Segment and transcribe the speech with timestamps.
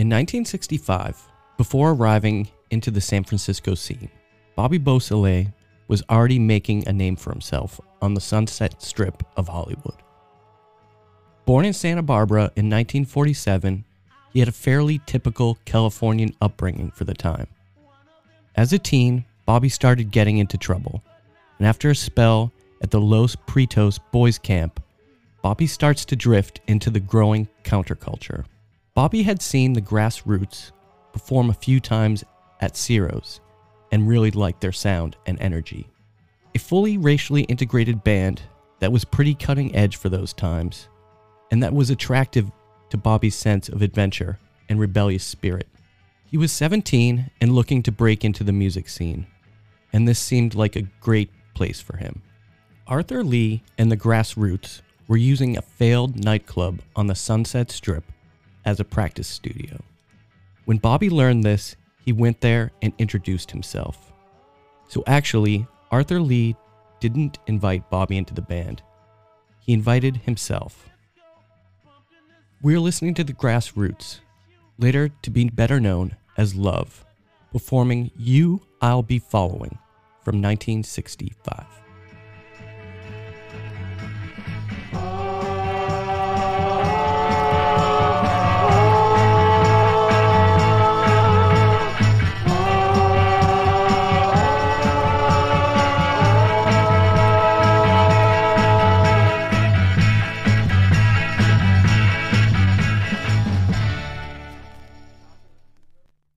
[0.00, 1.28] In 1965,
[1.58, 4.08] before arriving into the San Francisco scene,
[4.56, 5.52] Bobby Beausoleil
[5.88, 9.96] was already making a name for himself on the Sunset Strip of Hollywood.
[11.44, 13.84] Born in Santa Barbara in 1947,
[14.32, 17.48] he had a fairly typical Californian upbringing for the time.
[18.56, 21.04] As a teen, Bobby started getting into trouble,
[21.58, 24.82] and after a spell at the Los Prietos boys' camp,
[25.42, 28.46] Bobby starts to drift into the growing counterculture.
[28.94, 30.72] Bobby had seen the Grassroots
[31.12, 32.24] perform a few times
[32.60, 33.40] at Ciro's
[33.92, 35.88] and really liked their sound and energy.
[36.54, 38.42] A fully racially integrated band
[38.80, 40.88] that was pretty cutting edge for those times,
[41.50, 42.50] and that was attractive
[42.90, 44.38] to Bobby's sense of adventure
[44.68, 45.68] and rebellious spirit.
[46.24, 49.26] He was 17 and looking to break into the music scene,
[49.92, 52.22] and this seemed like a great place for him.
[52.88, 58.04] Arthur Lee and the Grassroots were using a failed nightclub on the Sunset Strip
[58.64, 59.80] as a practice studio.
[60.64, 64.12] When Bobby learned this, he went there and introduced himself.
[64.88, 66.56] So actually, Arthur Lee
[67.00, 68.82] didn't invite Bobby into the band,
[69.60, 70.88] he invited himself.
[72.62, 74.20] We're listening to the Grassroots,
[74.78, 77.04] later to be better known as Love,
[77.52, 79.78] performing You I'll Be Following
[80.22, 81.64] from 1965.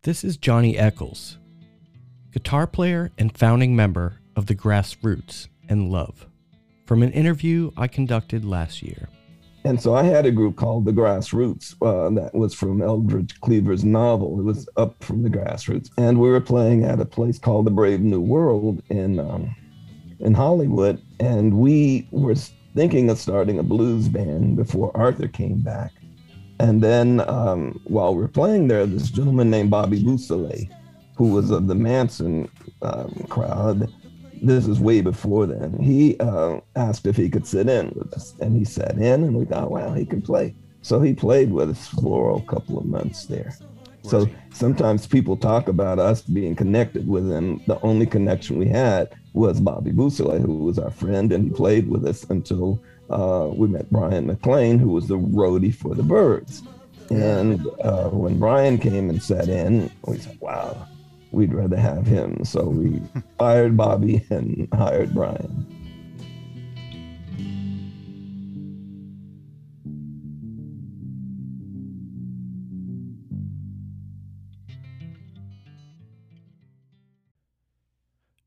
[0.03, 1.37] This is Johnny Echols,
[2.33, 6.27] guitar player and founding member of the Grassroots and Love,
[6.85, 9.07] from an interview I conducted last year.
[9.63, 13.85] And so I had a group called the Grassroots uh, that was from Eldridge Cleaver's
[13.85, 14.41] novel.
[14.41, 17.71] It was up from the Grassroots, and we were playing at a place called the
[17.71, 19.55] Brave New World in um,
[20.19, 21.01] in Hollywood.
[21.21, 22.35] And we were
[22.75, 25.93] thinking of starting a blues band before Arthur came back.
[26.63, 30.65] And then um, while we're playing there, this gentleman named Bobby Beausoleil,
[31.17, 32.49] who was of the Manson
[32.81, 33.91] um, crowd,
[34.41, 38.35] this is way before then, he uh, asked if he could sit in with us.
[38.39, 40.55] And he sat in, and we thought, wow, he can play.
[40.81, 43.53] So he played with us for a couple of months there.
[44.03, 47.61] So sometimes people talk about us being connected with him.
[47.67, 51.87] The only connection we had was Bobby Beausoleil, who was our friend, and he played
[51.89, 56.63] with us until uh, we met Bryan MacLean, who was the roadie for the Byrds.
[57.09, 60.87] And uh, when Bryan came and sat in, we said, wow,
[61.31, 62.43] we'd rather have him.
[62.43, 63.01] So we
[63.39, 65.65] fired Bobby and hired Bryan.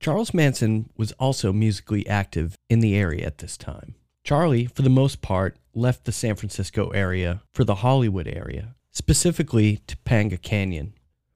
[0.06, 3.96] Charles Manson was also musically active in the area at this time.
[4.22, 9.80] Charlie, for the most part, left the San Francisco area for the Hollywood area, specifically
[9.88, 10.92] Topanga Canyon,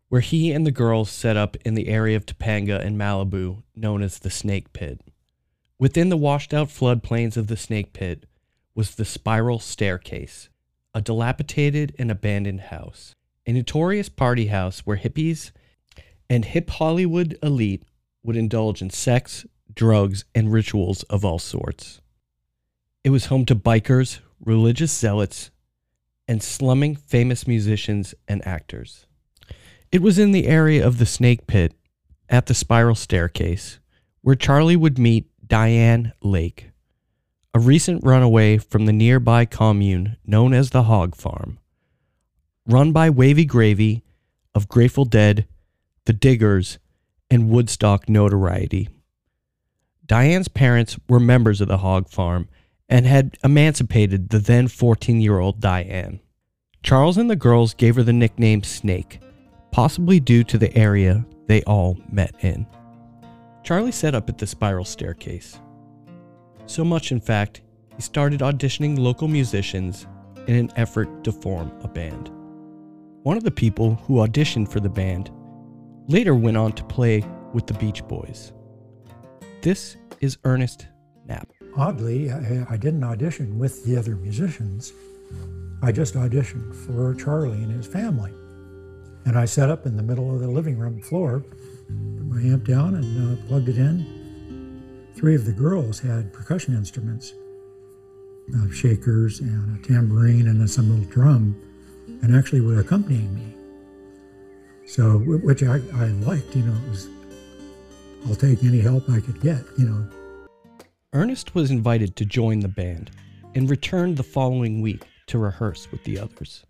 [0.08, 4.02] where he and the girls set up in the area of Topanga and Malibu known
[4.02, 5.00] as the Snake Pit.
[5.76, 8.24] Within the washed out floodplains of the Snake Pit
[8.76, 10.48] was the Spiral Staircase,
[10.94, 13.16] a dilapidated and abandoned house,
[13.48, 15.50] a notorious party house where hippies
[16.28, 17.82] and hip Hollywood elite
[18.22, 22.00] would indulge in sex, drugs, and rituals of all sorts.
[23.02, 25.50] It was home to bikers, religious zealots,
[26.28, 29.06] and slumming famous musicians and actors.
[29.90, 31.74] It was in the area of the Snake Pit
[32.28, 33.80] at the Spiral Staircase
[34.22, 36.70] where Charlie would meet Diane Lake,
[37.54, 41.58] a recent runaway from the nearby commune known as the Hog Farm,
[42.66, 44.04] run by Wavy Gravy
[44.54, 45.46] of Grateful Dead,
[46.04, 46.78] The Diggers,
[47.30, 48.88] and Woodstock notoriety.
[50.06, 52.48] Diane's parents were members of the Hog Farm
[52.88, 56.20] and had emancipated the then 14 year old Diane.
[56.82, 59.20] Charles and the girls gave her the nickname Snake,
[59.70, 62.66] possibly due to the area they all met in.
[63.62, 65.60] Charlie set up at the spiral staircase.
[66.66, 67.60] So much, in fact,
[67.94, 70.06] he started auditioning local musicians
[70.46, 72.30] in an effort to form a band.
[73.22, 75.30] One of the people who auditioned for the band
[76.10, 77.24] later went on to play
[77.54, 78.52] with the Beach Boys.
[79.62, 80.88] This is Ernest
[81.24, 81.52] Knapp.
[81.76, 84.92] Oddly, I, I didn't audition with the other musicians.
[85.82, 88.32] I just auditioned for Charlie and his family.
[89.24, 92.64] And I sat up in the middle of the living room floor, put my amp
[92.66, 95.12] down and uh, plugged it in.
[95.14, 97.34] Three of the girls had percussion instruments.
[98.54, 101.56] uh, shakers and a tambourine and then some little drum,
[102.22, 103.54] and actually were accompanying me.
[104.90, 107.08] So, which I, I liked, you know, it was,
[108.26, 110.10] I'll take any help I could get, you know.
[111.12, 113.12] Ernest was invited to join the band
[113.54, 116.64] and returned the following week to rehearse with the others.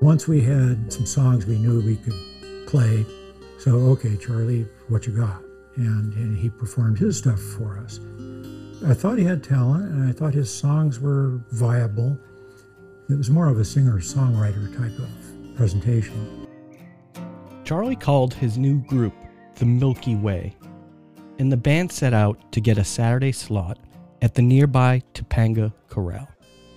[0.00, 2.14] Once we had some songs we knew we could
[2.68, 3.04] play,
[3.58, 5.42] so okay, Charlie, what you got?
[5.74, 7.98] And, and he performed his stuff for us.
[8.86, 12.16] I thought he had talent, and I thought his songs were viable.
[13.08, 16.39] It was more of a singer-songwriter type of presentation.
[17.70, 19.14] Charlie called his new group
[19.54, 20.56] the Milky Way,
[21.38, 23.78] and the band set out to get a Saturday slot
[24.22, 26.26] at the nearby Topanga Corral.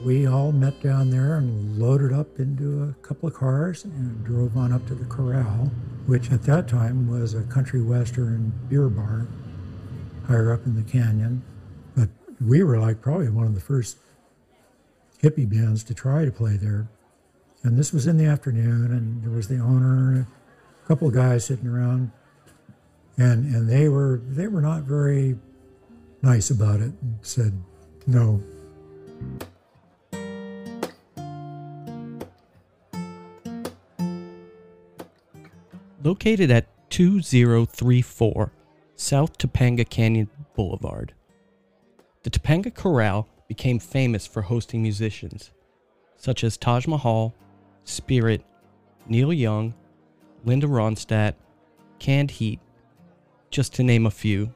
[0.06, 4.56] We all met down there and loaded up into a couple of cars and drove
[4.56, 5.72] on up to the corral,
[6.06, 9.25] which at that time was a country western beer bar
[10.28, 11.42] higher up in the canyon.
[11.95, 12.10] But
[12.40, 13.98] we were like probably one of the first
[15.24, 16.88] hippie bands to try to play there.
[17.63, 20.28] And this was in the afternoon, and there was the owner
[20.88, 22.12] couple of guys sitting around,
[23.18, 25.38] and and they were they were not very
[26.21, 27.53] nice about it and said
[28.07, 28.41] no.
[36.03, 38.51] Located at 2034
[38.95, 41.13] South Topanga Canyon Boulevard,
[42.24, 45.51] the Topanga Corral became famous for hosting musicians
[46.24, 47.33] such as Taj Mahal,
[47.83, 48.45] Spirit,
[49.07, 49.74] Neil Young,
[50.45, 51.36] Linda Ronstadt,
[52.00, 52.60] Canned Heat,
[53.50, 54.54] just to name a few.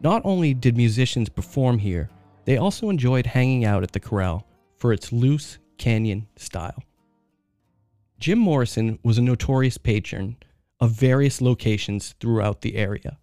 [0.00, 2.10] Not only did musicians perform here,
[2.44, 4.46] they also enjoyed hanging out at the corral
[4.76, 6.82] for its loose canyon style.
[8.18, 10.36] Jim Morrison was a notorious patron
[10.80, 13.18] of various locations throughout the area.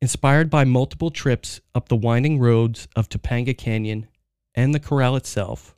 [0.00, 4.08] Inspired by multiple trips up the winding roads of Topanga Canyon
[4.54, 5.76] and the corral itself,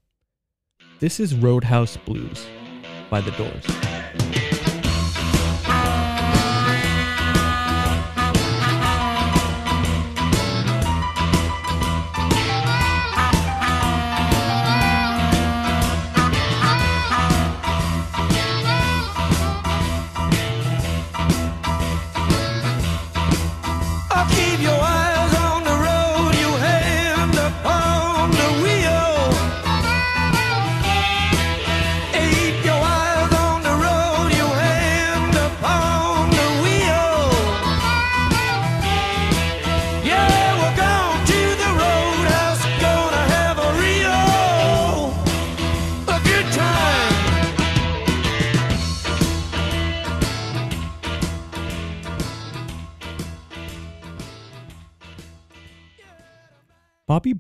[1.00, 2.46] this is Roadhouse Blues
[3.12, 4.41] by the Doors.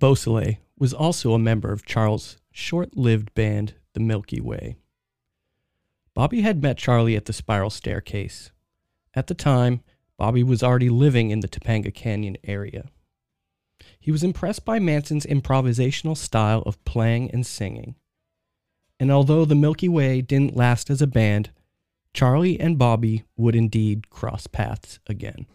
[0.02, 4.74] Beausoleil was also a member of Charles' short lived band, The Milky Way.
[6.12, 8.50] Bobby had met Charlie at the Spiral Staircase.
[9.14, 9.80] At the time,
[10.18, 12.86] Bobby was already living in the Topanga Canyon area.
[14.00, 17.94] He was impressed by Manson's improvisational style of playing and singing.
[18.98, 21.50] And although the Milky Way didn't last as a band,
[22.12, 25.46] Charlie and Bobby would indeed cross paths again.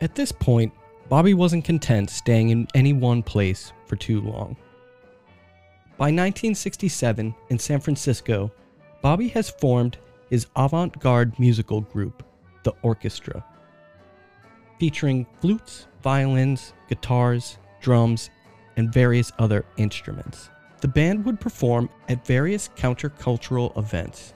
[0.00, 0.72] At this point,
[1.08, 4.56] Bobby wasn't content staying in any one place for too long.
[5.98, 8.50] By 1967, in San Francisco,
[9.02, 9.98] Bobby has formed
[10.30, 12.22] his avant garde musical group,
[12.62, 13.44] The Orchestra,
[14.78, 18.30] featuring flutes, violins, guitars, drums,
[18.76, 20.48] and various other instruments.
[20.80, 24.32] The band would perform at various countercultural events.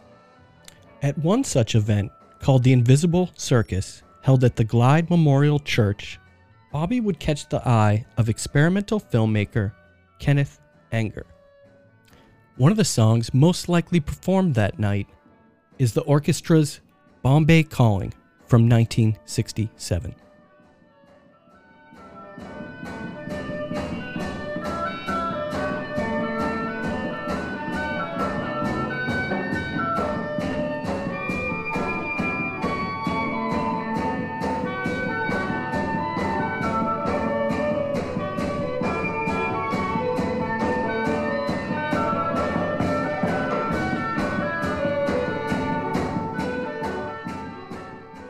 [1.03, 6.19] At one such event, called the Invisible Circus, held at the Glide Memorial Church,
[6.73, 9.73] Bobby would catch the eye of experimental filmmaker
[10.19, 10.61] Kenneth
[10.93, 11.27] Anger.
[12.57, 15.09] One of the songs most likely performed that night
[15.79, 16.81] is the orchestra's
[17.21, 18.15] Bombay Calling
[18.47, 20.15] from 1967.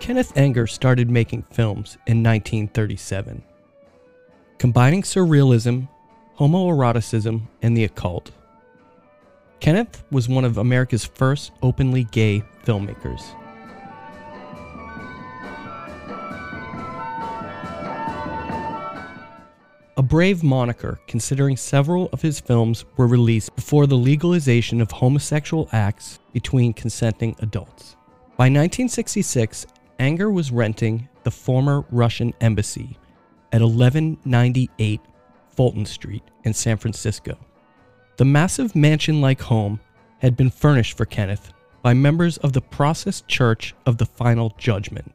[0.04, 3.42] Kenneth Anger started making films in 1937,
[4.58, 5.88] combining surrealism,
[6.38, 8.30] homoeroticism, and the occult.
[9.60, 13.22] Kenneth was one of America's first openly gay filmmakers.
[19.96, 25.66] A brave moniker, considering several of his films were released before the legalization of homosexual
[25.72, 27.96] acts between consenting adults.
[28.36, 29.64] By 1966,
[29.98, 32.98] Anger was renting the former Russian embassy
[33.52, 35.00] at 1198
[35.48, 37.38] Fulton Street in San Francisco.
[38.16, 39.80] The massive mansion like home
[40.18, 45.12] had been furnished for Kenneth by members of the Process Church of the Final Judgment.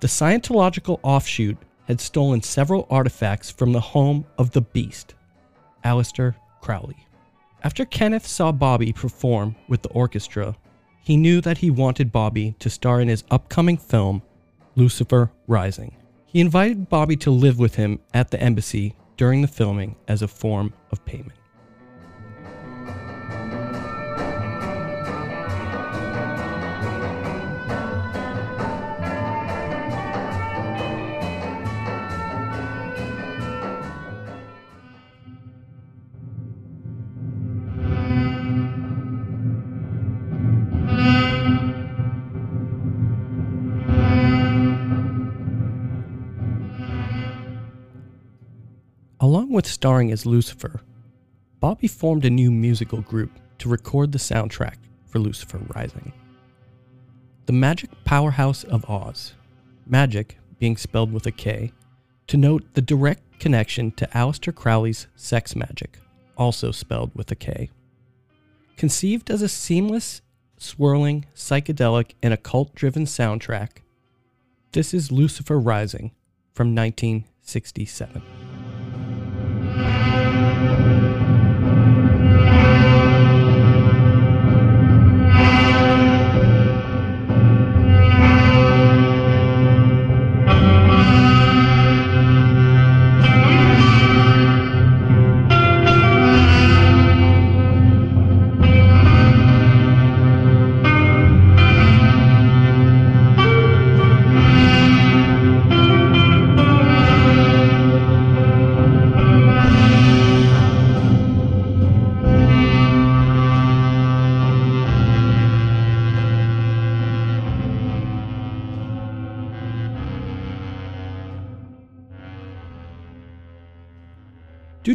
[0.00, 5.14] The Scientological offshoot had stolen several artifacts from the home of the beast,
[5.84, 6.96] Aleister Crowley.
[7.62, 10.56] After Kenneth saw Bobby perform with the orchestra,
[11.04, 14.22] he knew that he wanted Bobby to star in his upcoming film,
[14.74, 15.94] Lucifer Rising.
[16.24, 20.28] He invited Bobby to live with him at the embassy during the filming as a
[20.28, 21.34] form of payment.
[49.24, 50.82] Along with starring as Lucifer,
[51.58, 54.76] Bobby formed a new musical group to record the soundtrack
[55.06, 56.12] for Lucifer Rising.
[57.46, 59.32] The Magick Powerhouse of Oz,
[59.86, 61.72] magic being spelled with a K,
[62.26, 66.00] to note the direct connection to Aleister Crowley's sex magic,
[66.36, 67.70] also spelled with a K.
[68.76, 70.20] Conceived as a seamless,
[70.58, 73.78] swirling, psychedelic, and occult driven soundtrack,
[74.72, 76.10] this is Lucifer Rising
[76.52, 78.22] from 1967.
[79.74, 80.23] Due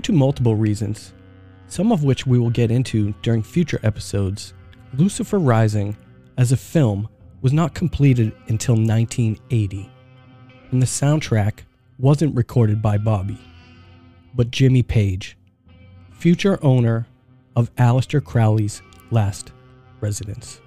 [0.09, 1.13] to multiple reasons,
[1.67, 4.55] some of which we will get into during future episodes,
[4.95, 5.95] Lucifer Rising
[6.35, 7.07] as a film
[7.41, 9.87] was not completed until 1980,
[10.71, 11.59] and the soundtrack
[11.99, 13.37] wasn't recorded by Bobby,
[14.33, 15.37] but Jimmy Page,
[16.11, 17.05] future owner
[17.55, 19.51] of Aleister Crowley's last
[20.01, 20.59] residence.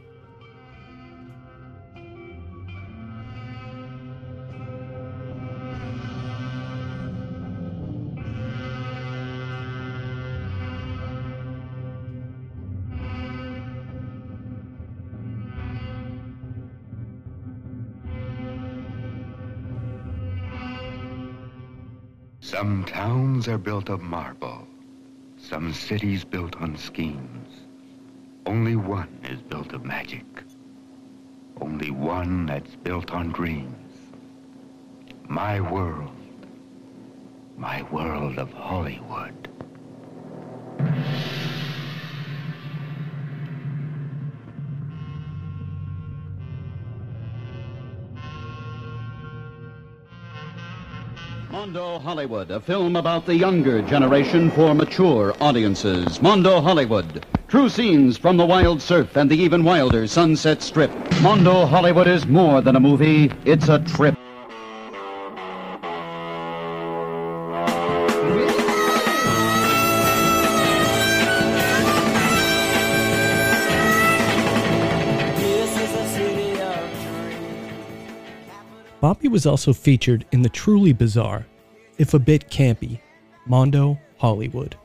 [22.83, 24.67] Some towns are built of marble,
[25.39, 27.61] some cities built on schemes.
[28.45, 30.25] Only one is built of magic.
[31.61, 33.95] Only one that's built on dreams.
[35.29, 36.11] My world.
[37.57, 39.52] My world of Hollywood.
[51.63, 56.21] Mondo Hollywood, a film about the younger generation for mature audiences.
[56.21, 60.91] Mondo Hollywood, true scenes from the wild surf and the even wilder Sunset Strip.
[61.21, 64.19] Mondo Hollywood is more than a movie, it's a trip.
[79.01, 81.47] Bobby was also featured in the truly bizarre,
[81.99, 83.01] if a bit campy,
[83.47, 84.77] Mondo Hollywood.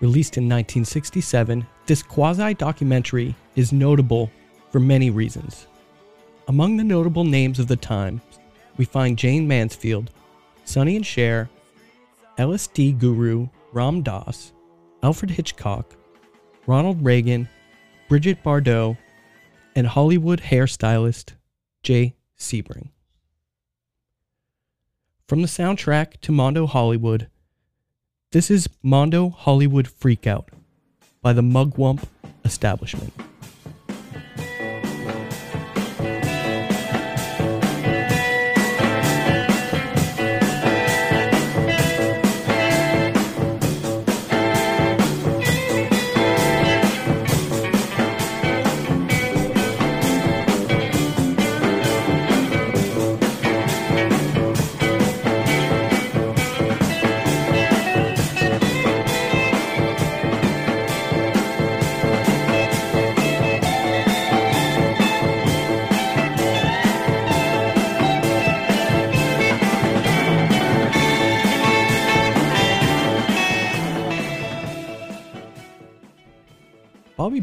[0.00, 4.30] Released in 1967, this quasi documentary is notable
[4.70, 5.66] for many reasons.
[6.48, 8.20] Among the notable names of the time,
[8.76, 10.10] we find Jayne Mansfield,
[10.64, 11.50] Sonny and Cher,
[12.38, 14.52] LSD guru Ram Dass,
[15.02, 15.94] Alfred Hitchcock,
[16.66, 17.48] Ronald Reagan,
[18.08, 18.96] Bridget Bardot,
[19.76, 21.34] and Hollywood hairstylist
[21.82, 22.88] Jay Sebring.
[25.30, 27.28] From the soundtrack to Mondo Hollywood,
[28.32, 30.48] this is Mondo Hollywood Freakout
[31.22, 32.02] by the Mugwump
[32.44, 33.12] Establishment.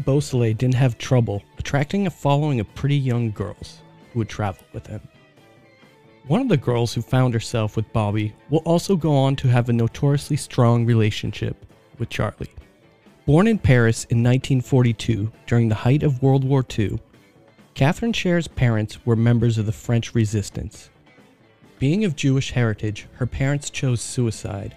[0.08, 4.86] Beausoleil didn't have trouble attracting a following of pretty young girls who would travel with
[4.86, 5.02] him.
[6.26, 9.68] One of the girls who found herself with Bobby will also go on to have
[9.68, 11.62] a notoriously strong relationship
[11.98, 12.48] with Charlie.
[13.26, 16.98] Born in Paris in 1942 during the height of World War II,
[17.74, 20.88] Catherine Share's parents were members of the French resistance.
[21.78, 24.74] Being of Jewish heritage, her parents chose suicide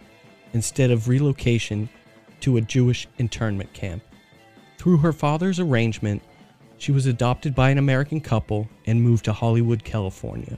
[0.51, 1.87] instead of relocation
[2.41, 4.03] to a Jewish internment camp.
[4.81, 6.23] Through her father's arrangement,
[6.79, 10.57] she was adopted by an American couple and moved to Hollywood, California.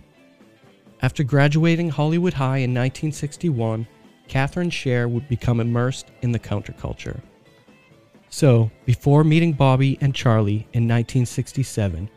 [1.01, 3.85] After graduating Hollywood High in 1961,
[4.29, 7.19] Catherine Share would become immersed in the counterculture.
[8.29, 12.09] So, before meeting Bobby and Charlie in 1967,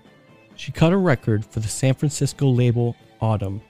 [0.55, 3.61] she cut a record for the San Francisco label Autumn.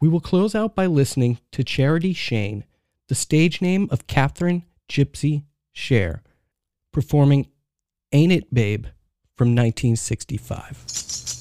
[0.00, 2.64] We will close out by listening to Charity Shayne,
[3.08, 6.22] the stage name of Catherine Gypsy Share,
[6.94, 7.48] performing
[8.12, 8.86] Ain't It Babe
[9.36, 11.33] from 1965.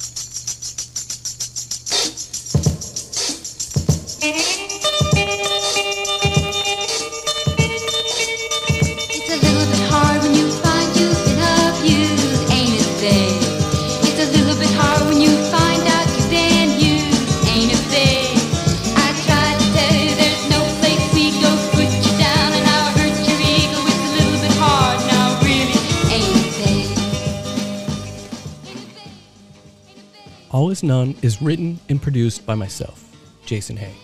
[30.54, 33.04] All Is None is written and produced by myself,
[33.44, 33.96] Jason Hay.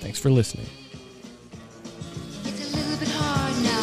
[0.00, 0.66] Thanks for listening.
[2.44, 3.80] It's a little bit hard now,